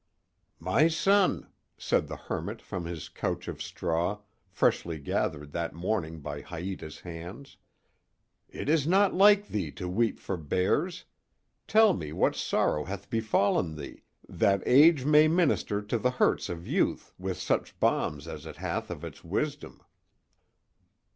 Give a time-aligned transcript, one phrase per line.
[0.59, 1.47] "My son,"
[1.77, 7.57] said the hermit from his couch of straw, freshly gathered that morning by Haïta's hands,
[8.49, 14.01] "it is not like thee to weep for bears—tell me what sorrow hath befallen thee,
[14.27, 18.89] that age may minister to the hurts of youth with such balms as it hath
[18.89, 19.83] of its wisdom."